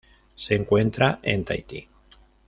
Se 0.35 0.55
encuentra 0.55 1.19
en 1.21 1.45
Tahití. 1.45 1.87